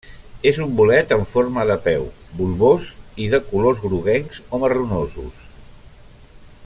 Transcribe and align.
És 0.51 0.59
un 0.63 0.71
bolet 0.77 1.11
en 1.17 1.25
forma 1.33 1.65
de 1.71 1.75
peu, 1.87 2.07
bulbós, 2.39 2.89
i 3.27 3.29
de 3.35 3.41
colors 3.51 3.83
groguencs 3.85 4.43
o 4.57 4.61
marronosos. 4.65 5.47